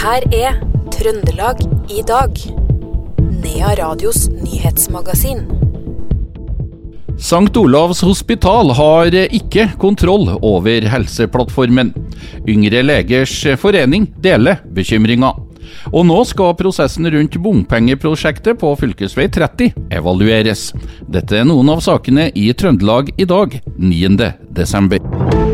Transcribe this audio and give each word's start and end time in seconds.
her 0.00 0.24
er 0.32 0.54
Trøndelag 0.94 1.60
i 1.92 2.00
dag. 2.08 2.38
Nea 3.42 3.74
Radios 3.76 4.28
nyhetsmagasin. 4.32 5.42
St. 7.20 7.52
Olavs 7.60 8.00
hospital 8.00 8.72
har 8.78 9.12
ikke 9.12 9.66
kontroll 9.82 10.30
over 10.40 10.88
Helseplattformen. 10.88 11.92
Yngre 12.48 12.80
legers 12.86 13.34
forening 13.60 14.08
deler 14.24 14.62
bekymringa. 14.72 15.34
Og 15.92 16.08
nå 16.08 16.22
skal 16.26 16.56
prosessen 16.56 17.06
rundt 17.12 17.36
bompengeprosjektet 17.44 18.56
på 18.58 18.72
fv. 18.80 18.96
30 18.96 19.68
evalueres. 20.00 20.70
Dette 21.12 21.42
er 21.42 21.48
noen 21.48 21.76
av 21.76 21.84
sakene 21.84 22.30
i 22.32 22.48
Trøndelag 22.56 23.12
i 23.20 23.28
dag, 23.28 23.60
9. 23.76 25.49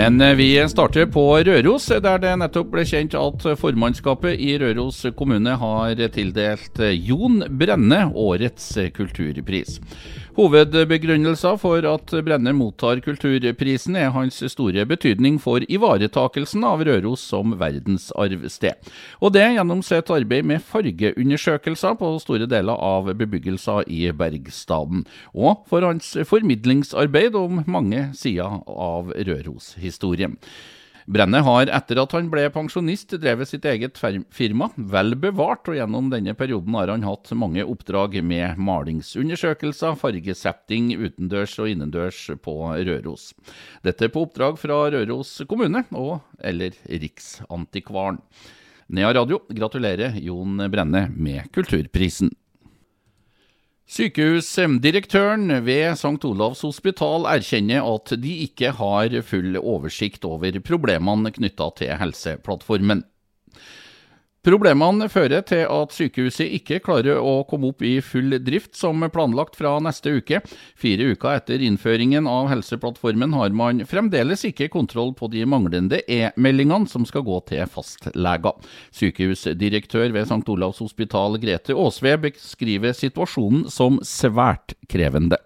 Men 0.00 0.20
eh, 0.20 0.34
vi 0.34 0.68
starter 0.68 1.06
på 1.06 1.22
Røros, 1.44 1.90
der 1.92 2.22
det 2.22 2.30
nettopp 2.40 2.70
ble 2.72 2.86
kjent 2.88 3.12
at 3.18 3.44
formannskapet 3.60 4.40
i 4.40 4.54
Røros 4.62 5.02
kommune 5.18 5.52
har 5.60 6.00
tildelt 6.14 6.80
Jon 7.04 7.42
Brenne 7.60 8.06
årets 8.16 8.70
kulturpris. 8.96 9.76
Hovedbegrunnelsen 10.38 11.58
for 11.60 11.84
at 11.84 12.12
Brenne 12.24 12.54
mottar 12.56 13.02
kulturprisen 13.04 13.98
er 14.00 14.12
hans 14.14 14.38
store 14.54 14.86
betydning 14.88 15.36
for 15.42 15.60
ivaretakelsen 15.68 16.64
av 16.64 16.80
Røros 16.86 17.20
som 17.20 17.52
verdensarvsted. 17.60 18.78
Og 19.20 19.34
det 19.36 19.44
gjennom 19.58 19.82
sitt 19.84 20.08
arbeid 20.14 20.48
med 20.48 20.64
fargeundersøkelser 20.64 21.98
på 22.00 22.14
store 22.24 22.48
deler 22.48 22.78
av 22.78 23.12
bebyggelser 23.20 23.84
i 23.90 24.06
Bergstaden. 24.16 25.04
Og 25.34 25.66
for 25.68 25.84
hans 25.84 26.14
formidlingsarbeid 26.30 27.36
om 27.36 27.60
mange 27.68 28.06
sider 28.16 28.62
av 28.64 29.12
Røros-historien. 29.12 29.89
Brenne 31.10 31.40
har 31.42 31.70
etter 31.74 31.98
at 31.98 32.12
han 32.14 32.28
ble 32.30 32.44
pensjonist 32.54 33.16
drevet 33.18 33.50
sitt 33.50 33.64
eget 33.66 33.98
firma, 33.98 34.68
vel 34.76 35.16
bevart, 35.18 35.66
og 35.66 35.74
gjennom 35.74 36.10
denne 36.12 36.36
perioden 36.38 36.76
har 36.78 36.92
han 36.92 37.06
hatt 37.06 37.32
mange 37.34 37.64
oppdrag 37.66 38.20
med 38.22 38.60
malingsundersøkelser, 38.62 39.96
fargesetting 39.98 40.92
utendørs 40.94 41.56
og 41.58 41.72
innendørs 41.72 42.20
på 42.44 42.54
Røros. 42.86 43.32
Dette 43.82 44.10
på 44.12 44.26
oppdrag 44.28 44.60
fra 44.60 44.84
Røros 44.94 45.40
kommune 45.50 45.82
og 45.90 46.20
eller 46.38 46.78
Riksantikvaren. 46.86 48.20
Nea 48.90 49.10
Radio 49.14 49.42
gratulerer 49.50 50.14
Jon 50.22 50.62
Brenne 50.70 51.08
med 51.14 51.50
Kulturprisen. 51.54 52.30
Sykehusdirektøren 53.90 55.50
ved 55.66 55.96
St. 55.98 56.22
Olavs 56.28 56.60
hospital 56.62 57.24
erkjenner 57.26 57.82
at 57.90 58.12
de 58.22 58.34
ikke 58.44 58.70
har 58.78 59.16
full 59.26 59.58
oversikt 59.58 60.22
over 60.28 60.60
problemene 60.62 61.32
knytta 61.34 61.66
til 61.80 61.96
Helseplattformen. 61.98 63.02
Problemene 64.40 65.04
fører 65.12 65.42
til 65.44 65.66
at 65.68 65.92
sykehuset 65.92 66.48
ikke 66.56 66.78
klarer 66.80 67.18
å 67.20 67.42
komme 67.48 67.74
opp 67.74 67.82
i 67.84 67.98
full 68.00 68.38
drift 68.40 68.72
som 68.78 69.04
planlagt 69.12 69.58
fra 69.58 69.74
neste 69.84 70.14
uke. 70.16 70.40
Fire 70.80 71.10
uker 71.12 71.34
etter 71.36 71.60
innføringen 71.66 72.24
av 72.30 72.48
Helseplattformen 72.48 73.36
har 73.36 73.52
man 73.52 73.84
fremdeles 73.84 74.46
ikke 74.48 74.70
kontroll 74.72 75.12
på 75.18 75.28
de 75.34 75.44
manglende 75.44 76.00
e-meldingene 76.08 76.88
som 76.88 77.04
skal 77.04 77.26
gå 77.28 77.36
til 77.52 77.68
fastleger. 77.68 78.56
Sykehusdirektør 78.96 80.08
ved 80.16 80.24
St. 80.24 80.40
Olavs 80.56 80.80
hospital 80.80 81.36
Grete 81.44 81.76
Aasve 81.76 82.16
beskriver 82.24 82.96
situasjonen 82.96 83.68
som 83.68 84.00
svært 84.00 84.72
krevende. 84.88 85.36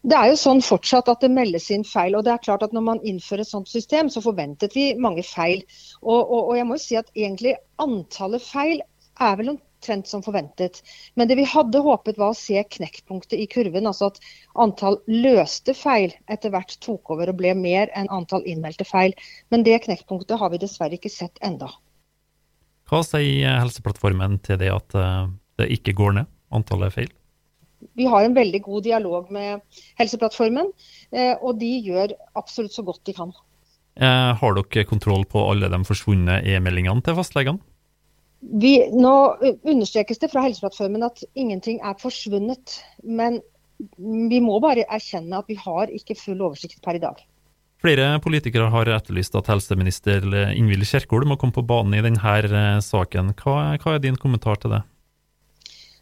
Det 0.00 0.16
er 0.16 0.30
jo 0.30 0.36
sånn 0.40 0.62
fortsatt 0.64 1.10
at 1.12 1.20
det 1.20 1.28
meldes 1.32 1.66
inn 1.74 1.82
feil. 1.84 2.14
og 2.16 2.24
det 2.24 2.32
er 2.32 2.44
klart 2.44 2.62
at 2.64 2.72
Når 2.72 2.84
man 2.84 3.00
innfører 3.04 3.44
et 3.44 3.52
sånt 3.52 3.68
system, 3.68 4.08
så 4.08 4.22
forventet 4.24 4.74
vi 4.74 4.94
mange 4.96 5.22
feil. 5.22 5.64
Og, 6.00 6.20
og, 6.20 6.48
og 6.50 6.54
jeg 6.56 6.66
må 6.66 6.78
jo 6.78 6.84
si 6.84 6.96
at 6.96 7.10
egentlig 7.14 7.56
antallet 7.78 8.42
feil 8.42 8.80
er 9.20 9.36
vel 9.36 9.52
omtrent 9.52 10.08
som 10.08 10.22
forventet. 10.24 10.80
Men 11.14 11.28
det 11.28 11.36
vi 11.36 11.44
hadde 11.44 11.84
håpet 11.84 12.16
var 12.16 12.32
å 12.32 12.38
se 12.38 12.64
knekkpunktet 12.76 13.36
i 13.44 13.46
kurven. 13.52 13.86
Altså 13.86 14.08
at 14.08 14.20
antall 14.56 14.96
løste 15.06 15.76
feil 15.76 16.16
etter 16.32 16.54
hvert 16.54 16.78
tok 16.80 17.12
over 17.12 17.28
og 17.28 17.36
ble 17.42 17.52
mer 17.54 17.92
enn 17.92 18.08
antall 18.08 18.46
innmeldte 18.48 18.88
feil. 18.88 19.12
Men 19.52 19.68
det 19.68 19.82
knekkpunktet 19.84 20.40
har 20.40 20.52
vi 20.54 20.64
dessverre 20.64 20.96
ikke 20.96 21.12
sett 21.12 21.36
enda. 21.44 21.68
Hva 22.88 23.04
sier 23.06 23.60
Helseplattformen 23.60 24.40
til 24.42 24.58
det 24.58 24.72
at 24.72 24.96
eh, 24.96 25.26
det 25.60 25.68
ikke 25.76 25.94
går 26.00 26.22
ned, 26.22 26.30
antallet 26.50 26.96
feil? 26.96 27.12
Vi 27.96 28.06
har 28.08 28.24
en 28.24 28.36
veldig 28.36 28.60
god 28.64 28.84
dialog 28.86 29.30
med 29.32 29.62
Helseplattformen, 30.00 30.72
eh, 31.12 31.34
og 31.40 31.58
de 31.60 31.70
gjør 31.86 32.14
absolutt 32.38 32.76
så 32.76 32.84
godt 32.86 33.02
de 33.08 33.16
kan. 33.16 33.32
Eh, 34.00 34.32
har 34.40 34.56
dere 34.56 34.86
kontroll 34.88 35.26
på 35.28 35.42
alle 35.50 35.70
de 35.72 35.80
forsvunne 35.84 36.40
e-meldingene 36.46 37.02
til 37.04 37.18
fastlegene? 37.18 37.60
Vi, 38.40 38.72
nå 38.96 39.14
understrekes 39.68 40.20
det 40.22 40.30
fra 40.32 40.46
Helseplattformen 40.46 41.04
at 41.04 41.20
ingenting 41.36 41.80
er 41.84 41.98
forsvunnet. 42.00 42.78
Men 43.04 43.42
vi 43.98 44.40
må 44.40 44.56
bare 44.64 44.86
erkjenne 44.88 45.42
at 45.42 45.50
vi 45.50 45.58
har 45.60 45.92
ikke 45.92 46.16
full 46.16 46.40
oversikt 46.40 46.80
per 46.84 46.96
i 46.96 47.02
dag. 47.02 47.20
Flere 47.80 48.18
politikere 48.20 48.68
har 48.72 48.88
etterlyst 48.92 49.36
at 49.38 49.48
helseminister 49.48 50.24
Ingvild 50.52 50.84
Kjerkol 50.88 51.24
må 51.28 51.38
komme 51.40 51.56
på 51.56 51.64
banen 51.64 51.96
i 51.96 52.02
denne 52.04 52.34
eh, 52.44 52.80
saken. 52.84 53.32
Hva, 53.40 53.76
hva 53.80 53.96
er 53.96 54.02
din 54.04 54.18
kommentar 54.20 54.60
til 54.60 54.76
det? 54.76 54.82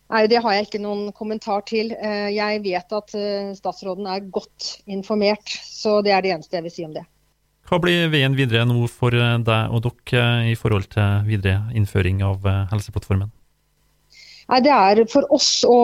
Nei, 0.09 0.27
Det 0.27 0.41
har 0.41 0.57
jeg 0.57 0.69
ikke 0.69 0.81
noen 0.81 1.13
kommentar 1.13 1.65
til. 1.69 1.93
Eh, 1.93 2.31
jeg 2.33 2.63
vet 2.65 2.97
at 2.97 3.15
eh, 3.15 3.53
statsråden 3.57 4.09
er 4.09 4.29
godt 4.33 4.79
informert, 4.89 5.53
så 5.69 6.01
det 6.05 6.15
er 6.17 6.25
det 6.25 6.33
eneste 6.37 6.57
jeg 6.57 6.65
vil 6.65 6.75
si 6.75 6.87
om 6.89 6.95
det. 6.97 7.05
Hva 7.69 7.77
blir 7.83 8.09
veien 8.09 8.37
videre 8.37 8.65
nå 8.65 8.87
for 8.89 9.13
eh, 9.13 9.35
deg 9.45 9.75
og 9.75 9.85
dere 9.85 10.49
i 10.49 10.55
forhold 10.57 10.89
til 10.95 11.29
videre 11.29 11.69
innføring 11.77 12.25
av 12.25 12.49
Helseplattformen? 12.73 13.35
Nei, 14.49 14.63
Det 14.65 14.73
er 14.73 15.03
for 15.13 15.29
oss 15.37 15.61
å 15.69 15.77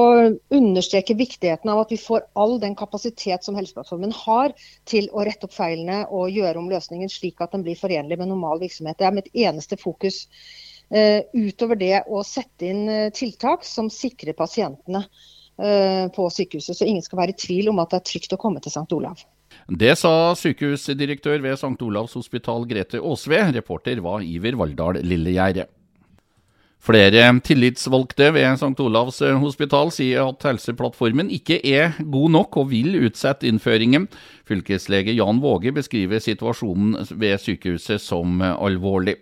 understreke 0.57 1.19
viktigheten 1.19 1.69
av 1.69 1.83
at 1.83 1.91
vi 1.93 2.01
får 2.01 2.25
all 2.41 2.57
den 2.63 2.73
kapasitet 2.79 3.45
som 3.45 3.59
Helseplattformen 3.61 4.15
har 4.25 4.55
til 4.89 5.11
å 5.13 5.27
rette 5.29 5.45
opp 5.45 5.53
feilene 5.53 6.07
og 6.09 6.33
gjøre 6.33 6.63
om 6.63 6.71
løsningen 6.73 7.13
slik 7.13 7.45
at 7.45 7.53
den 7.53 7.67
blir 7.67 7.77
forenlig 7.77 8.17
med 8.17 8.33
normal 8.33 8.65
virksomhet. 8.65 8.97
Det 8.97 9.05
er 9.11 9.19
mitt 9.21 9.29
eneste 9.37 9.77
fokus. 9.77 10.25
Eh, 10.93 11.23
utover 11.33 11.79
det 11.81 12.03
å 12.07 12.21
sette 12.27 12.69
inn 12.69 12.89
eh, 12.93 13.13
tiltak 13.15 13.65
som 13.65 13.89
sikrer 13.91 14.37
pasientene 14.37 15.05
eh, 15.05 16.11
på 16.13 16.27
sykehuset. 16.31 16.77
Så 16.77 16.89
ingen 16.89 17.05
skal 17.05 17.23
være 17.23 17.35
i 17.35 17.39
tvil 17.41 17.71
om 17.73 17.81
at 17.83 17.95
det 17.95 18.03
er 18.03 18.11
trygt 18.11 18.37
å 18.37 18.41
komme 18.41 18.61
til 18.63 18.75
St. 18.75 18.91
Olav. 18.97 19.23
Det 19.71 19.95
sa 19.97 20.35
sykehusdirektør 20.37 21.39
ved 21.41 21.57
St. 21.57 21.79
Olavs 21.87 22.19
hospital 22.19 22.67
Grete 22.69 23.01
Aasve. 23.01 23.41
Reporter 23.55 24.03
var 24.05 24.27
Iver 24.27 24.59
Valldal 24.61 25.01
Lillegjerde. 25.07 25.67
Flere 26.85 27.23
tillitsvalgte 27.41 28.29
ved 28.35 28.59
St. 28.61 28.75
Olavs 28.85 29.23
hospital 29.41 29.89
sier 29.95 30.27
at 30.27 30.45
Helseplattformen 30.45 31.31
ikke 31.33 31.57
er 31.65 31.97
god 31.97 32.35
nok 32.35 32.59
og 32.61 32.69
vil 32.75 32.99
utsette 33.07 33.49
innføringen. 33.49 34.05
Fylkeslege 34.45 35.15
Jan 35.17 35.41
Våge 35.41 35.73
beskriver 35.73 36.21
situasjonen 36.21 36.99
ved 37.17 37.41
sykehuset 37.41 38.05
som 38.05 38.45
alvorlig. 38.45 39.17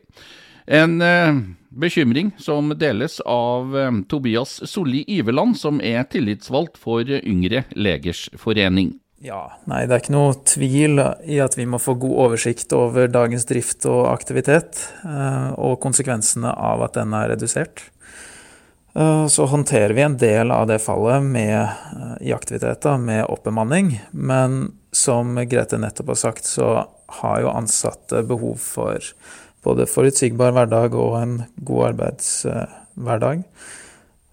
En 0.66 1.02
eh, 1.02 1.34
bekymring 1.68 2.30
som 2.38 2.68
deles 2.78 3.20
av 3.20 3.78
eh, 3.78 3.92
Tobias 4.08 4.70
Solli 4.70 5.04
Iveland, 5.06 5.56
som 5.58 5.80
er 5.80 6.04
tillitsvalgt 6.04 6.78
for 6.78 7.08
Yngre 7.08 7.64
legers 7.74 8.28
forening. 8.38 8.94
Ja, 9.22 9.52
nei, 9.70 9.84
det 9.86 9.94
er 9.94 10.02
ikke 10.02 10.16
noe 10.16 10.34
tvil 10.50 10.98
i 11.30 11.38
at 11.42 11.54
vi 11.54 11.66
må 11.70 11.78
få 11.78 11.94
god 11.94 12.16
oversikt 12.24 12.72
over 12.74 13.06
dagens 13.10 13.46
drift 13.46 13.86
og 13.86 14.08
aktivitet, 14.10 14.88
eh, 15.06 15.50
og 15.58 15.80
konsekvensene 15.82 16.50
av 16.52 16.82
at 16.88 16.98
den 16.98 17.14
er 17.16 17.34
redusert. 17.34 17.88
Så 18.92 19.46
håndterer 19.48 19.94
vi 19.97 20.03
en 20.04 20.18
del 20.20 20.50
av 20.53 20.66
det 20.68 20.76
fallet 20.84 21.24
med, 21.24 21.78
i 22.20 22.34
aktiviteter 22.36 22.98
med 23.00 23.22
oppbemanning, 23.24 23.94
men 24.12 24.66
som 24.92 25.38
Grete 25.48 25.78
nettopp 25.80 26.10
har 26.12 26.18
sagt, 26.20 26.44
så 26.44 26.66
har 27.22 27.41
jo 27.41 27.54
ansatte 27.54 28.20
behov 28.28 28.60
for 28.60 29.00
både 29.64 29.88
forutsigbar 29.91 30.54
hverdag 30.56 30.97
og 30.98 31.16
en 31.20 31.36
god 31.62 31.92
arbeidshverdag. 31.92 33.44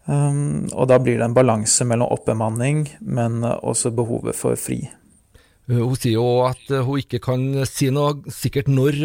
Um, 0.10 0.66
og 0.74 0.88
da 0.90 0.98
blir 0.98 1.20
det 1.20 1.28
en 1.28 1.36
balanse 1.38 1.86
mellom 1.86 2.10
oppbemanning, 2.16 2.88
men 3.02 3.44
også 3.46 3.92
behovet 3.94 4.38
for 4.38 4.58
fri. 4.58 4.82
Uh, 5.70 5.84
hun 5.84 5.94
sier 6.00 6.18
jo 6.18 6.26
at 6.48 6.74
hun 6.88 7.04
ikke 7.04 7.22
kan 7.22 7.46
si 7.70 7.92
noe 7.94 8.34
sikkert 8.34 8.72
når 8.74 8.98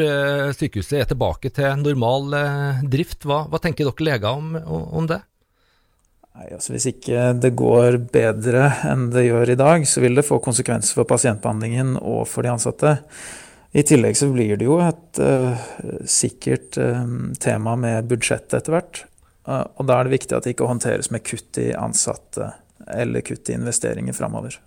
sykehuset 0.57 1.03
er 1.03 1.13
tilbake 1.13 1.53
til 1.53 1.77
normal 1.83 2.33
drift. 2.89 3.29
Hva, 3.29 3.45
hva 3.53 3.61
tenker 3.61 3.91
dere 3.91 4.09
leger 4.09 4.33
om, 4.33 4.57
om 4.65 5.13
det? 5.13 5.21
Nei, 6.35 6.49
altså 6.51 6.73
Hvis 6.75 6.89
ikke 6.91 7.29
det 7.39 7.53
går 7.55 8.01
bedre 8.11 8.67
enn 8.91 9.07
det 9.15 9.29
gjør 9.29 9.53
i 9.53 9.59
dag, 9.61 9.85
så 9.87 10.03
vil 10.03 10.19
det 10.19 10.27
få 10.27 10.41
konsekvenser 10.43 10.97
for 10.99 11.07
pasientbehandlingen 11.07 11.95
og 12.01 12.25
for 12.27 12.43
de 12.43 12.51
ansatte. 12.51 12.97
I 13.75 13.83
tillegg 13.83 14.15
så 14.15 14.29
blir 14.31 14.55
det 14.59 14.69
jo 14.69 14.77
et 14.79 15.19
uh, 15.19 15.57
sikkert 16.07 16.77
um, 16.79 17.33
tema 17.43 17.75
med 17.75 18.07
budsjett 18.07 18.55
etter 18.55 18.77
hvert. 18.77 19.01
Uh, 19.49 19.65
og 19.81 19.89
da 19.89 19.97
er 19.99 20.07
det 20.07 20.15
viktig 20.15 20.37
at 20.37 20.47
det 20.47 20.55
ikke 20.55 20.69
håndteres 20.71 21.11
med 21.11 21.25
kutt 21.27 21.59
i 21.59 21.73
ansatte 21.75 22.53
eller 22.95 23.25
kutt 23.27 23.51
i 23.51 23.57
investeringer 23.57 24.15
framover. 24.15 24.61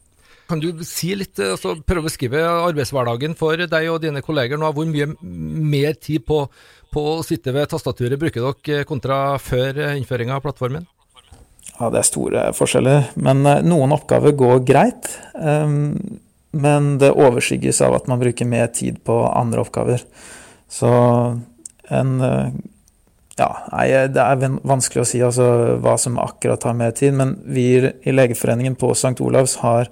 Kan 0.52 0.60
du 0.64 0.84
si 0.88 1.14
litt, 1.16 1.40
altså 1.40 1.78
prøve 1.88 2.04
å 2.04 2.08
beskrive 2.10 2.44
arbeidshverdagen 2.44 3.36
for 3.40 3.64
deg 3.64 3.88
og 3.92 4.04
dine 4.04 4.24
kolleger 4.24 4.60
nå? 4.60 4.74
Hvor 4.76 4.88
mye 4.92 5.08
mer 5.24 5.96
tid 6.04 6.28
på, 6.28 6.44
på 6.92 7.08
å 7.16 7.24
sitte 7.24 7.56
ved 7.56 7.72
tastaturet 7.72 8.20
bruker 8.20 8.44
dere 8.44 8.88
kontra 8.88 9.38
før 9.40 9.86
innføringa 9.94 10.36
av 10.36 10.44
plattformen? 10.44 10.88
Ja, 11.78 11.92
det 11.92 12.00
er 12.00 12.08
store 12.08 12.46
forskjeller. 12.56 13.12
Men 13.20 13.44
noen 13.68 13.96
oppgaver 13.96 14.36
går 14.40 14.64
greit. 14.68 15.12
Um, 15.36 16.20
men 16.52 16.96
det 17.02 17.14
overskygges 17.14 17.82
av 17.86 17.98
at 17.98 18.08
man 18.12 18.22
bruker 18.22 18.48
mer 18.50 18.70
tid 18.74 19.02
på 19.06 19.20
andre 19.28 19.64
oppgaver. 19.66 20.04
Så 20.72 20.90
en 21.88 22.14
ja, 23.38 23.50
nei, 23.72 23.88
Det 24.10 24.24
er 24.24 24.56
vanskelig 24.66 25.04
å 25.04 25.08
si 25.08 25.20
altså, 25.24 25.78
hva 25.84 25.94
som 26.02 26.18
akkurat 26.22 26.62
tar 26.64 26.78
mer 26.78 26.96
tid, 26.98 27.14
men 27.18 27.36
vi 27.46 27.68
i 27.78 28.14
Legeforeningen 28.14 28.78
på 28.80 28.90
St. 28.98 29.14
Olavs 29.22 29.60
har 29.62 29.92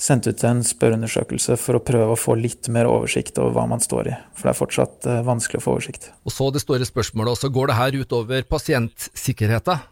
sendt 0.00 0.30
ut 0.30 0.44
en 0.48 0.62
spørreundersøkelse 0.64 1.58
for 1.60 1.76
å 1.76 1.82
prøve 1.84 2.14
å 2.14 2.18
få 2.18 2.38
litt 2.40 2.70
mer 2.72 2.88
oversikt 2.88 3.36
over 3.38 3.52
hva 3.58 3.66
man 3.68 3.82
står 3.84 4.08
i. 4.08 4.16
For 4.32 4.48
det 4.48 4.54
er 4.54 4.60
fortsatt 4.62 5.08
uh, 5.10 5.20
vanskelig 5.26 5.60
å 5.60 5.64
få 5.66 5.74
oversikt. 5.76 6.08
Og 6.24 6.32
så 6.32 6.48
det 6.54 6.62
store 6.64 6.88
spørsmålet 6.88 7.36
også, 7.36 7.52
går 7.52 7.68
det 7.68 7.76
her 7.76 7.98
utover 8.00 8.46
pasientsikkerheten? 8.48 9.84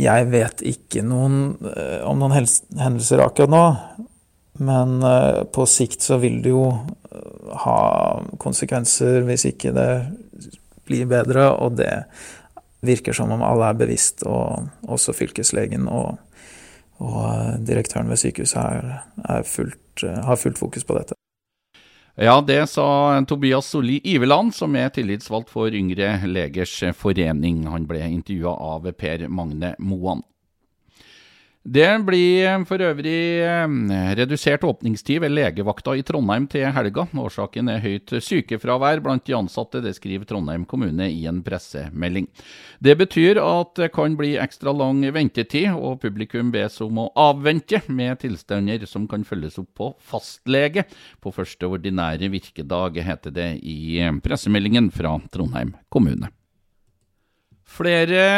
Jeg 0.00 0.30
vet 0.32 0.64
ikke 0.72 1.04
noen, 1.06 1.58
uh, 1.60 2.00
om 2.08 2.24
noen 2.24 2.38
hendelser 2.40 3.20
akkurat 3.26 3.52
nå. 3.52 3.64
Men 4.58 5.00
uh, 5.02 5.42
på 5.50 5.66
sikt 5.66 6.04
så 6.04 6.18
vil 6.22 6.40
det 6.44 6.52
jo 6.54 6.68
ha 7.64 7.78
konsekvenser 8.42 9.24
hvis 9.26 9.48
ikke 9.50 9.72
det 9.74 9.88
blir 10.86 11.08
bedre, 11.10 11.48
og 11.56 11.78
det 11.78 12.04
virker 12.84 13.16
som 13.16 13.32
om 13.32 13.42
alle 13.42 13.70
er 13.70 13.80
bevisst, 13.80 14.26
og 14.28 14.68
også 14.90 15.14
fylkeslegen 15.16 15.88
og, 15.88 16.18
og 17.00 17.60
direktøren 17.64 18.10
ved 18.12 18.20
sykehuset 18.20 18.60
er, 18.60 19.04
er 19.24 19.46
fullt, 19.48 20.04
har 20.04 20.40
fullt 20.40 20.60
fokus 20.60 20.84
på 20.84 20.98
dette. 20.98 21.16
Ja, 22.14 22.36
det 22.46 22.68
sa 22.70 23.24
Tobias 23.26 23.72
Solli 23.72 23.96
Iveland, 24.04 24.54
som 24.54 24.76
er 24.78 24.92
tillitsvalgt 24.94 25.50
for 25.50 25.74
Yngre 25.74 26.12
legers 26.30 26.76
forening. 26.94 27.64
Han 27.66 27.88
ble 27.90 28.04
intervjua 28.06 28.52
av 28.54 28.86
Per 28.94 29.26
Magne 29.26 29.72
Moan. 29.82 30.22
Det 31.64 31.88
blir 32.04 32.64
for 32.68 32.82
øvrig 32.84 33.40
eh, 33.40 34.10
redusert 34.18 34.66
åpningstid 34.68 35.22
ved 35.24 35.32
legevakta 35.32 35.94
i 35.96 36.02
Trondheim 36.04 36.44
til 36.52 36.68
helga. 36.76 37.06
Årsaken 37.16 37.70
er 37.72 37.80
høyt 37.80 38.12
sykefravær 38.20 39.00
blant 39.00 39.24
de 39.24 39.32
ansatte, 39.32 39.80
det 39.80 39.94
skriver 39.96 40.28
Trondheim 40.28 40.66
kommune 40.68 41.08
i 41.08 41.22
en 41.24 41.40
pressemelding. 41.46 42.28
Det 42.84 42.98
betyr 43.00 43.40
at 43.40 43.72
det 43.80 43.88
kan 43.96 44.12
bli 44.18 44.34
ekstra 44.36 44.74
lang 44.76 45.00
ventetid, 45.16 45.70
og 45.72 46.02
publikum 46.04 46.52
bes 46.52 46.76
om 46.84 47.00
å 47.00 47.08
avvente 47.16 47.80
med 47.88 48.20
tilstander 48.20 48.84
som 48.84 49.08
kan 49.08 49.24
følges 49.24 49.56
opp 49.62 49.72
på 49.80 49.92
fastlege 50.04 50.84
på 51.24 51.32
første 51.32 51.64
ordinære 51.64 52.28
virkedag, 52.28 53.00
heter 53.08 53.32
det 53.32 53.50
i 53.64 54.04
pressemeldingen 54.20 54.92
fra 54.92 55.16
Trondheim 55.32 55.72
kommune. 55.88 56.28
Flere 57.64 58.28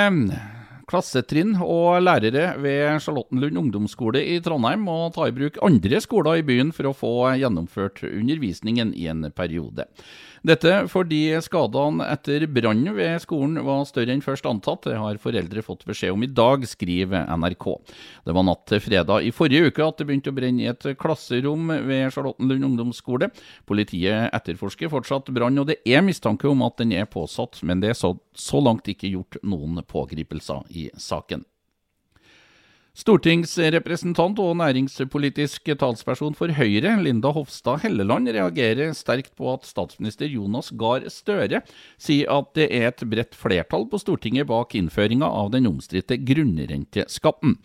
Klassetrinn 0.86 1.56
og 1.58 1.96
lærere 1.98 2.52
ved 2.62 3.00
Charlottenlund 3.02 3.58
ungdomsskole 3.58 4.20
i 4.22 4.36
Trondheim 4.38 4.84
må 4.86 5.08
ta 5.10 5.26
i 5.26 5.34
bruk 5.34 5.58
andre 5.66 5.98
skoler 6.04 6.38
i 6.38 6.44
byen 6.46 6.70
for 6.76 6.86
å 6.86 6.94
få 6.94 7.12
gjennomført 7.40 8.04
undervisningen 8.06 8.92
i 8.94 9.08
en 9.10 9.26
periode. 9.34 9.88
Dette 10.46 10.84
fordi 10.86 11.34
skadene 11.42 12.06
etter 12.12 12.44
brannen 12.46 12.94
ved 12.94 13.18
skolen 13.24 13.58
var 13.66 13.82
større 13.88 14.14
enn 14.14 14.22
først 14.22 14.46
antatt. 14.46 14.84
Det 14.86 14.98
har 15.00 15.18
foreldre 15.18 15.64
fått 15.66 15.82
beskjed 15.88 16.14
om 16.14 16.22
i 16.22 16.30
dag, 16.30 16.62
skriver 16.70 17.26
NRK. 17.34 17.66
Det 18.28 18.36
var 18.36 18.46
natt 18.46 18.62
til 18.70 18.82
fredag 18.84 19.26
i 19.26 19.32
forrige 19.34 19.72
uke 19.72 19.82
at 19.82 19.98
det 19.98 20.06
begynte 20.06 20.30
å 20.30 20.36
brenne 20.36 20.62
i 20.62 20.70
et 20.70 20.86
klasserom 21.00 21.72
ved 21.88 22.14
Charlottenlund 22.14 22.68
ungdomsskole. 22.70 23.32
Politiet 23.66 24.30
etterforsker 24.36 24.92
fortsatt 24.92 25.32
brann, 25.34 25.58
og 25.58 25.66
det 25.72 25.80
er 25.82 26.06
mistanke 26.06 26.46
om 26.46 26.62
at 26.68 26.78
den 26.78 26.94
er 26.94 27.10
påsatt, 27.10 27.58
men 27.66 27.82
det 27.82 27.90
er 27.90 27.98
så, 27.98 28.14
så 28.38 28.62
langt 28.62 28.86
ikke 28.92 29.10
gjort 29.16 29.40
noen 29.42 29.82
pågripelser 29.82 30.62
i 30.76 30.88
saken. 31.00 31.44
Stortingsrepresentant 32.96 34.38
og 34.40 34.54
næringspolitisk 34.56 35.68
talsperson 35.76 36.32
for 36.32 36.48
Høyre, 36.56 36.94
Linda 37.04 37.28
Hofstad 37.36 37.82
Helleland, 37.82 38.30
reagerer 38.32 38.94
sterkt 38.96 39.34
på 39.36 39.50
at 39.52 39.68
statsminister 39.68 40.30
Jonas 40.32 40.70
Gahr 40.80 41.04
Støre 41.12 41.60
sier 42.00 42.32
at 42.32 42.54
det 42.56 42.70
er 42.72 42.88
et 42.88 43.04
bredt 43.04 43.36
flertall 43.36 43.84
på 43.92 44.00
Stortinget 44.00 44.48
bak 44.48 44.72
innføringa 44.80 45.28
av 45.28 45.52
den 45.52 45.68
omstridte 45.68 46.16
grunnrenteskatten. 46.24 47.58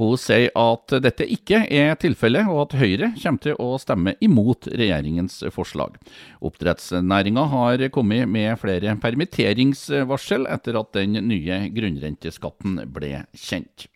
Hun 0.00 0.16
sier 0.16 0.48
at 0.56 0.94
dette 1.04 1.26
ikke 1.28 1.58
er 1.68 1.92
tilfellet, 2.00 2.48
og 2.48 2.62
at 2.62 2.76
Høyre 2.80 3.10
kommer 3.20 3.44
til 3.44 3.58
å 3.60 3.74
stemme 3.82 4.14
imot 4.24 4.70
regjeringens 4.72 5.42
forslag. 5.52 5.98
Oppdrettsnæringa 6.40 7.44
har 7.52 7.84
kommet 7.92 8.30
med 8.32 8.56
flere 8.62 8.96
permitteringsvarsel 9.02 10.48
etter 10.48 10.80
at 10.80 10.96
den 10.96 11.20
nye 11.28 11.66
grunnrenteskatten 11.76 12.80
ble 12.94 13.26
kjent. 13.36 13.90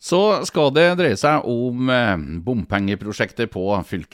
Så 0.00 0.20
skal 0.48 0.70
det 0.72 0.86
dreie 0.96 1.16
seg 1.20 1.44
om 1.44 1.90
eh, 1.92 2.14
bompengeprosjektet 2.40 3.50
på 3.52 3.64
fv. 3.84 4.06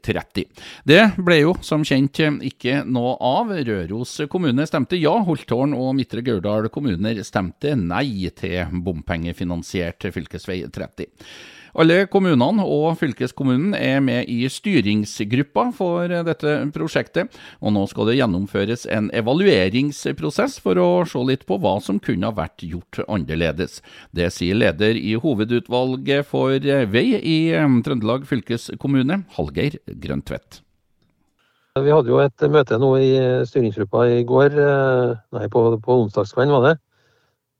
30. 0.00 0.46
Det 0.88 1.02
ble 1.20 1.36
jo 1.42 1.52
som 1.60 1.84
kjent 1.84 2.22
ikke 2.48 2.80
noe 2.88 3.18
av. 3.20 3.52
Røros 3.68 4.14
kommune 4.32 4.64
stemte 4.68 4.96
ja, 4.96 5.12
Holtålen 5.26 5.76
og 5.76 5.92
Midtre 5.98 6.24
Gauldal 6.24 6.70
kommuner 6.72 7.20
stemte 7.26 7.74
nei 7.76 8.30
til 8.32 8.80
bompengefinansiert 8.86 10.08
fv. 10.08 10.24
30. 10.72 11.10
Alle 11.76 12.06
kommunene 12.08 12.64
og 12.64 12.94
fylkeskommunen 12.96 13.74
er 13.76 13.98
med 14.00 14.30
i 14.32 14.46
styringsgruppa 14.48 15.66
for 15.76 16.08
dette 16.08 16.54
prosjektet, 16.72 17.34
og 17.60 17.74
nå 17.76 17.82
skal 17.90 18.08
det 18.08 18.14
gjennomføres 18.16 18.86
en 18.96 19.10
evalueringsprosess 19.12 20.56
for 20.64 20.80
å 20.80 20.88
se 21.04 21.20
litt 21.28 21.44
på 21.44 21.58
hva 21.60 21.74
som 21.84 22.00
kunne 22.00 22.30
ha 22.30 22.36
vært 22.38 22.64
gjort 22.64 23.02
annerledes. 23.04 23.82
Det 24.08 24.30
sier 24.32 24.56
leder 24.56 24.96
i 24.96 25.18
hovedutvalget 25.20 26.24
for 26.30 26.56
vei 26.94 27.10
i 27.20 27.36
Trøndelag 27.84 28.24
fylkeskommune, 28.30 29.26
Hallgeir 29.36 29.76
Grøntvedt. 29.84 30.62
Vi 31.76 31.92
hadde 31.92 32.08
jo 32.08 32.22
et 32.24 32.48
møte 32.48 32.80
nå 32.80 32.94
i 33.04 33.12
styringsgruppa 33.44 34.08
i 34.14 34.24
går, 34.24 34.56
eh, 34.64 35.16
nei 35.36 35.48
på, 35.52 35.68
på 35.84 36.00
onsdagskvelden 36.06 36.56
var 36.56 36.70
det. 36.70 36.76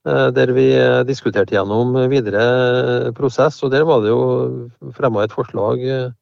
Eh, 0.07 0.29
der 0.31 0.53
vi 0.55 0.69
eh, 0.79 1.03
diskuterte 1.03 1.57
gjennom 1.57 1.97
videre 2.11 3.11
prosess. 3.17 3.59
og 3.63 3.73
Der 3.73 3.83
var 3.85 4.05
det 4.05 4.13
jo 4.13 4.69
fremma 4.95 5.25
et 5.25 5.35
forslag 5.35 5.83
eh, 5.83 6.13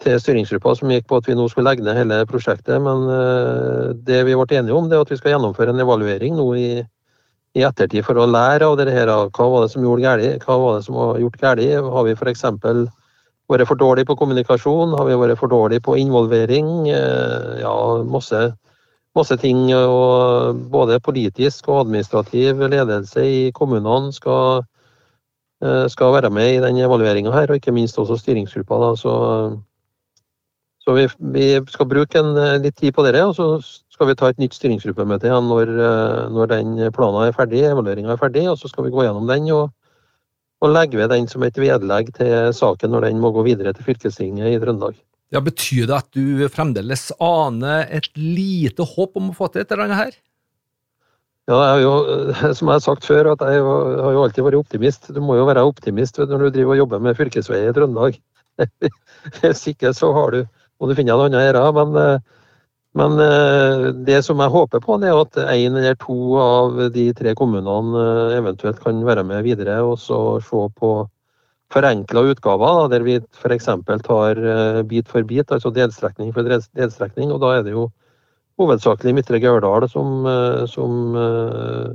til 0.00 0.16
styringsgruppa 0.20 0.72
som 0.78 0.88
gikk 0.88 1.06
på 1.10 1.18
at 1.20 1.28
vi 1.28 1.36
nå 1.36 1.44
skulle 1.50 1.68
legge 1.68 1.84
ned 1.84 1.98
hele 2.00 2.24
prosjektet. 2.26 2.80
Men 2.80 3.04
det 4.08 4.24
vi 4.24 4.34
ble 4.34 4.56
enige 4.56 4.74
om, 4.74 4.88
det 4.88 4.96
er 4.96 5.04
at 5.04 5.12
vi 5.12 5.20
skal 5.20 5.34
gjennomføre 5.34 5.74
en 5.74 5.84
evaluering 5.84 6.34
nå 6.36 6.48
i, 6.56 6.70
i 7.54 7.62
ettertid 7.62 8.04
for 8.08 8.18
å 8.18 8.26
lære 8.26 8.66
av 8.66 8.80
det 8.80 8.88
her. 8.90 9.12
Hva 9.36 9.48
var 9.52 9.64
det 9.64 9.70
som 9.76 9.84
gjorde 9.84 10.02
galt? 10.02 10.48
Hva 10.48 10.58
var 10.58 10.76
det 10.78 10.88
som 10.88 10.98
var 10.98 11.20
gjort 11.22 11.38
galt? 11.44 11.62
Har 11.94 12.08
vi 12.08 12.16
f.eks. 12.16 12.44
vært 13.52 13.68
for 13.68 13.80
dårlige 13.84 14.08
på 14.10 14.18
kommunikasjon? 14.18 14.96
Har 14.96 15.08
vi 15.08 15.20
vært 15.20 15.38
for 15.40 15.52
dårlige 15.52 15.84
på 15.84 15.96
involvering? 16.00 16.88
Ja, 16.88 17.76
masse 18.02 18.48
masse 19.16 19.36
ting. 19.40 19.66
og 19.74 20.56
Både 20.70 21.00
politisk 21.00 21.68
og 21.68 21.84
administrativ 21.84 22.62
ledelse 22.70 23.24
i 23.24 23.50
kommunene 23.54 24.12
skal, 24.12 24.64
eh, 25.62 25.86
skal 25.88 26.14
være 26.14 26.30
med 26.30 26.54
i 26.54 26.62
den 26.64 26.82
evalueringa 26.82 27.32
her, 27.32 27.48
og 27.48 27.56
ikke 27.60 27.72
minst 27.72 27.98
også 27.98 28.18
styringsgruppa. 28.18 28.80
Da. 28.82 28.90
Så, 28.96 29.14
så 30.84 30.96
vi, 30.98 31.08
vi, 31.18 31.46
skal 31.68 31.88
bruke 31.88 32.18
en, 32.18 32.36
eh, 32.36 32.58
litt 32.58 32.76
tid 32.76 32.92
på 32.92 33.06
det, 33.06 33.16
og 33.22 33.34
så 33.34 33.48
skal 33.94 34.10
vi 34.10 34.18
ta 34.18 34.28
et 34.28 34.42
nytt 34.42 34.54
styringsgruppemøte 34.54 35.30
igjen 35.30 35.48
når, 35.48 35.70
eh, 35.70 36.20
når 36.34 36.52
den 36.52 36.76
planen 36.92 37.22
er 37.28 37.32
ferdig, 37.32 37.64
evalueringa 37.70 38.12
er 38.12 38.20
ferdig. 38.20 38.48
og 38.50 38.58
Så 38.58 38.68
skal 38.68 38.84
vi 38.84 38.94
gå 38.94 39.06
gjennom 39.06 39.26
den 39.30 39.50
og, 39.52 39.70
og 40.60 40.70
legge 40.72 40.98
ved 40.98 41.10
den 41.10 41.28
som 41.28 41.42
et 41.42 41.58
vedlegg 41.58 42.14
til 42.14 42.52
saken 42.52 42.90
når 42.90 43.10
den 43.10 43.20
må 43.20 43.30
gå 43.30 43.44
videre 43.44 43.72
til 43.72 43.84
fylkestinget 43.84 44.54
i 44.54 44.58
Trøndelag. 44.58 44.96
Ja, 45.32 45.40
Betyr 45.40 45.88
det 45.88 45.96
at 45.96 46.10
du 46.14 46.44
fremdeles 46.52 47.08
aner 47.22 47.88
et 47.92 48.10
lite 48.18 48.84
håp 48.86 49.16
om 49.18 49.32
å 49.32 49.36
få 49.36 49.48
til 49.50 49.64
et 49.64 49.72
eller 49.72 49.88
annet 49.88 50.00
her? 50.02 50.18
Ja, 51.50 51.56
jeg 51.74 51.82
jo, 51.84 51.94
som 52.56 52.70
jeg 52.70 52.78
har 52.78 52.84
sagt 52.84 53.08
før, 53.08 53.32
at 53.34 53.42
jeg 53.44 53.64
har 53.64 54.14
jo 54.16 54.22
alltid 54.24 54.46
vært 54.46 54.60
optimist. 54.62 55.10
Du 55.12 55.20
må 55.20 55.36
jo 55.36 55.48
være 55.48 55.64
optimist 55.68 56.20
når 56.20 56.46
du 56.46 56.52
driver 56.54 56.72
og 56.72 56.80
jobber 56.84 57.02
med 57.04 57.18
fylkesveier 57.18 57.72
i 57.72 57.74
Trøndelag. 57.76 58.16
Hvis 59.42 59.66
ikke 59.72 59.92
så 59.96 60.12
har 60.16 60.32
du, 60.32 60.44
må 60.80 60.88
du 60.88 60.94
finne 60.96 61.12
noe 61.12 61.28
annet 61.28 61.42
å 61.42 61.44
gjøre. 61.44 61.64
Men, 61.76 62.22
men 62.96 63.20
det 64.08 64.22
som 64.24 64.40
jeg 64.40 64.54
håper 64.54 64.84
på, 64.84 64.96
er 65.02 65.20
at 65.20 65.40
én 65.52 65.76
eller 65.76 65.98
to 66.00 66.16
av 66.40 66.80
de 66.94 67.10
tre 67.18 67.34
kommunene 67.36 68.06
eventuelt 68.38 68.80
kan 68.84 69.04
være 69.04 69.26
med 69.28 69.44
videre 69.44 69.82
og 69.84 69.98
så 70.00 70.20
se 70.44 70.64
på 70.80 70.94
forenkla 71.74 72.22
utgaver, 72.30 72.86
der 72.92 73.04
vi 73.06 73.18
f.eks. 73.20 73.68
tar 74.06 74.40
uh, 74.40 74.80
bit 74.86 75.10
for 75.10 75.26
bit, 75.26 75.50
altså 75.50 75.74
delstrekning 75.74 76.32
for 76.34 76.46
delstrekning. 76.46 77.32
og 77.34 77.42
Da 77.42 77.58
er 77.58 77.66
det 77.66 77.74
jo 77.74 77.90
hovedsakelig 78.60 79.14
Midtre 79.18 79.42
Gauldal 79.42 79.88
som, 79.90 80.24
uh, 80.24 80.64
som 80.70 81.14
uh, 81.18 81.94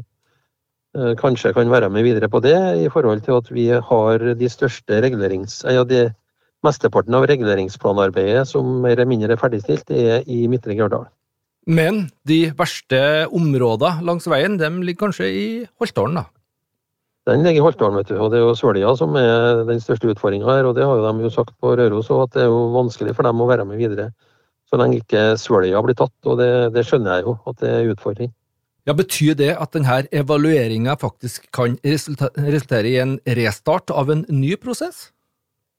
kanskje 1.19 1.53
kan 1.55 1.71
være 1.71 1.89
med 1.89 2.03
videre 2.03 2.29
på 2.29 2.41
det, 2.43 2.57
i 2.83 2.89
forhold 2.91 3.21
til 3.23 3.39
at 3.39 3.51
vi 3.53 3.69
har 3.69 4.33
de 4.35 4.49
største 4.49 5.01
regulerings... 5.05 5.63
Ja, 5.63 5.83
de, 5.83 6.09
mesteparten 6.65 7.15
av 7.15 7.23
reguleringsplanarbeidet 7.29 8.47
som 8.49 8.81
mer 8.83 8.97
eller 8.97 9.07
mindre 9.07 9.35
er 9.35 9.39
ferdigstilt, 9.39 9.91
er 9.95 10.25
i 10.27 10.41
Midtre 10.51 10.75
Gørdal. 10.75 11.07
Men 11.69 12.07
de 12.27 12.49
verste 12.57 12.99
områdene 13.35 14.05
langs 14.07 14.27
veien, 14.31 14.57
de 14.59 14.69
ligger 14.83 15.07
kanskje 15.07 15.29
i 15.29 15.47
Holtålen, 15.79 16.21
da? 16.21 16.25
Den 17.29 17.45
ligger 17.45 17.61
i 17.61 17.65
Holtålen, 17.67 17.99
vet 17.99 18.09
du. 18.09 18.17
Og 18.17 18.31
det 18.33 18.39
er 18.39 18.47
jo 18.47 18.55
Sølja 18.57 18.95
som 18.97 19.13
er 19.19 19.63
den 19.67 19.81
største 19.83 20.09
utfordringa 20.09 20.49
her. 20.49 20.69
Og 20.69 20.75
det 20.77 20.87
har 20.87 20.97
jo 20.97 21.05
de 21.05 21.27
jo 21.27 21.31
sagt 21.33 21.53
på 21.61 21.75
Røros 21.77 22.09
òg, 22.09 22.25
at 22.25 22.35
det 22.35 22.43
er 22.45 22.49
jo 22.49 22.65
vanskelig 22.73 23.13
for 23.17 23.27
dem 23.27 23.43
å 23.43 23.49
være 23.49 23.67
med 23.69 23.81
videre. 23.81 24.09
Så 24.69 24.79
lenge 24.81 25.01
ikke 25.01 25.37
Sølja 25.41 25.81
blir 25.85 25.97
tatt. 25.99 26.15
Og 26.25 26.41
det, 26.41 26.49
det 26.75 26.85
skjønner 26.87 27.19
jeg 27.19 27.27
jo, 27.27 27.37
at 27.49 27.61
det 27.61 27.69
er 27.69 27.83
en 27.83 27.93
utfordring. 27.93 28.33
Ja, 28.89 28.95
Betyr 28.97 29.35
det 29.37 29.51
at 29.53 29.75
denne 29.75 30.01
evalueringa 30.15 30.95
faktisk 30.97 31.45
kan 31.53 31.77
resultere 31.85 32.89
i 32.89 32.97
en 32.97 33.19
restart 33.37 33.91
av 33.93 34.09
en 34.09 34.25
ny 34.33 34.55
prosess? 34.57 35.09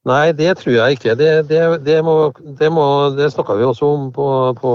Nei, 0.09 0.30
det 0.33 0.54
tror 0.61 0.76
jeg 0.76 0.97
ikke. 0.97 1.16
Det, 1.19 1.30
det, 1.50 1.61
det, 1.85 1.99
må, 2.04 2.14
det, 2.61 2.71
må, 2.73 2.85
det 3.16 3.33
snakka 3.35 3.59
vi 3.59 3.66
også 3.66 3.88
om 3.97 4.07
på, 4.14 4.28
på, 4.57 4.73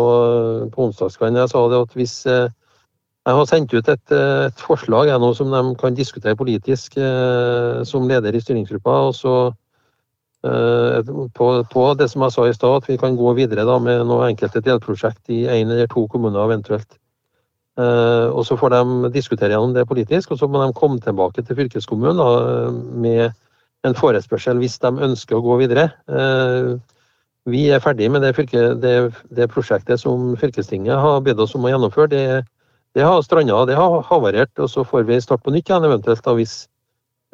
på 0.73 0.89
onsdagskvelden. 0.89 1.39
Jeg 1.41 1.53
sa 1.53 1.63
det 1.71 1.79
at 1.87 1.95
hvis 1.97 2.17
eh, 2.29 2.51
jeg 3.25 3.37
har 3.39 3.47
sendt 3.49 3.73
ut 3.73 3.87
et, 3.89 4.11
et 4.13 4.59
forslag 4.61 5.09
jeg, 5.09 5.29
som 5.37 5.53
de 5.53 5.61
kan 5.81 5.95
diskutere 5.97 6.37
politisk 6.37 6.97
eh, 7.01 7.81
som 7.87 8.05
leder 8.09 8.35
i 8.35 8.41
styringsgruppa. 8.41 8.97
og 9.07 9.15
så 9.17 9.33
eh, 10.45 11.09
på, 11.33 11.47
på, 11.71 11.85
det 11.97 12.09
som 12.11 12.21
jeg 12.21 12.35
sa 12.35 12.45
i 12.45 12.53
stad, 12.53 12.83
at 12.83 12.89
vi 12.89 12.99
kan 13.01 13.17
gå 13.17 13.33
videre 13.33 13.65
da, 13.65 13.79
med 13.81 14.05
noen 14.05 14.29
enkelte 14.29 14.61
delprosjekt 14.61 15.33
i 15.33 15.45
én 15.49 15.73
eller 15.73 15.89
to 15.89 16.05
kommuner 16.07 16.45
eventuelt. 16.45 16.99
Eh, 17.81 18.29
og 18.29 18.45
Så 18.45 18.59
får 18.61 18.77
de 18.77 19.13
diskutere 19.17 19.55
gjennom 19.55 19.73
det 19.73 19.87
politisk, 19.89 20.31
og 20.31 20.39
så 20.39 20.47
må 20.47 20.61
de 20.61 20.77
komme 20.77 21.01
tilbake 21.01 21.41
til 21.41 21.57
fylkeskommunen 21.57 22.21
da, 22.21 22.29
med 22.93 23.31
en 23.85 23.97
forespørsel 23.97 24.61
hvis 24.61 24.77
de 24.81 24.93
ønsker 25.09 25.37
å 25.37 25.45
gå 25.45 25.57
videre. 25.65 25.89
Eh, 26.05 26.75
vi 27.49 27.67
er 27.69 27.81
ferdig 27.81 28.09
med 28.11 28.21
det, 28.21 28.35
fylke, 28.37 28.73
det, 28.81 28.97
det 29.33 29.49
prosjektet 29.49 30.01
som 30.01 30.33
fylkestinget 30.37 30.97
har 30.97 31.25
bedt 31.25 31.41
oss 31.41 31.53
om 31.57 31.65
å 31.65 31.73
gjennomføre. 31.73 32.13
Det, 32.13 32.45
det 32.95 33.03
har 33.03 33.21
stranda, 33.25 33.65
det 33.67 33.75
har 33.75 34.01
havarert, 34.07 34.53
og 34.59 34.71
så 34.71 34.85
får 34.87 35.03
vi 35.09 35.19
starte 35.21 35.43
på 35.43 35.53
nytt 35.53 35.69
igjen 35.69 35.83
eventuelt 35.83 36.23
da, 36.23 36.33
hvis 36.37 36.55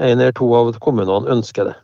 en 0.01 0.17
eller 0.17 0.33
to 0.33 0.49
av 0.57 0.73
kommunene 0.81 1.29
ønsker 1.29 1.69
det. 1.69 1.77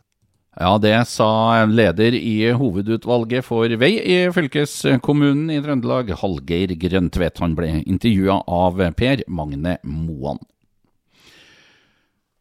Ja, 0.58 0.72
det 0.82 0.96
sa 1.06 1.62
leder 1.70 2.16
i 2.18 2.50
hovedutvalget 2.58 3.46
for 3.46 3.70
vei 3.78 3.92
i 4.02 4.16
fylkeskommunen 4.34 5.52
i 5.54 5.60
Trøndelag, 5.62 6.10
Hallgeir 6.18 6.74
Grøntvedt. 6.82 7.38
Han 7.38 7.54
ble 7.54 7.76
intervjua 7.84 8.40
av 8.42 8.82
Per 8.98 9.22
Magne 9.30 9.76
Moan. 9.86 10.42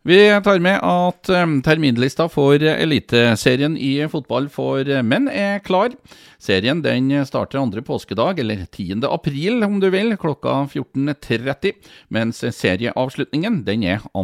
Vi 0.08 0.42
tar 0.44 0.60
med 0.64 0.80
at 0.88 1.28
terminlista 1.68 2.30
for 2.32 2.64
Eliteserien 2.64 3.74
i 3.76 3.90
fotball 4.08 4.46
for 4.48 4.88
menn 5.04 5.26
er 5.28 5.58
klar. 5.66 5.92
Serien 6.40 6.80
den 6.80 7.10
starter 7.28 7.60
andre 7.60 7.84
påskedag, 7.84 8.40
eller 8.40 8.62
10. 8.64 9.02
april 9.04 9.66
om 9.68 9.82
du 9.84 9.90
vil, 9.92 10.14
klokka 10.16 10.62
14.30. 10.72 11.76
Mens 12.08 12.40
serieavslutningen 12.40 13.60
den 13.68 13.84
er 13.84 14.08
2. 14.14 14.24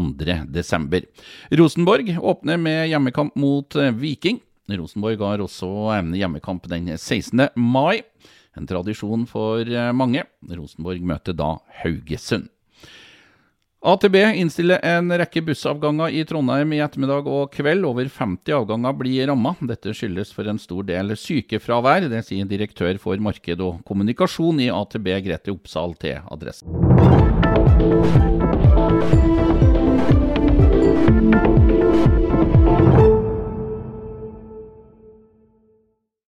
desember. 0.55 1.03
Rosenborg 1.51 2.15
åpner 2.15 2.63
med 2.63 2.87
hjemmekamp 2.93 3.35
mot 3.35 3.75
Viking. 3.99 4.39
Rosenborg 4.71 5.19
har 5.19 5.43
også 5.43 5.67
hjemmekamp 6.15 6.71
den 6.71 6.93
16. 6.95 7.49
mai. 7.59 8.05
En 8.55 8.71
tradisjon 8.71 9.27
for 9.27 9.67
mange. 9.91 10.23
Rosenborg 10.47 11.03
møter 11.11 11.35
da 11.35 11.57
Haugesund. 11.83 12.52
AtB 13.83 14.15
innstiller 14.15 14.79
en 14.87 15.11
rekke 15.11 15.41
bussavganger 15.43 16.13
i 16.15 16.21
Trondheim 16.23 16.71
i 16.71 16.79
ettermiddag 16.79 17.25
og 17.27 17.51
kveld. 17.51 17.83
Over 17.83 18.07
50 18.07 18.55
avganger 18.55 18.95
blir 18.95 19.27
ramma. 19.27 19.51
Dette 19.59 19.91
skyldes 19.91 20.31
for 20.31 20.47
en 20.47 20.61
stor 20.61 20.87
del 20.87 21.11
sykefravær. 21.19 22.07
Det 22.07 22.23
sier 22.23 22.47
direktør 22.47 22.95
for 23.03 23.19
marked 23.19 23.59
og 23.59 23.83
kommunikasjon 23.83 24.63
i 24.63 24.71
AtB, 24.71 25.11
Grete 25.27 25.51
Oppsal, 25.51 25.99
til 25.99 26.23
Adressen. 26.31 28.31